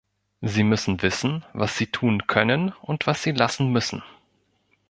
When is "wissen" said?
1.03-1.45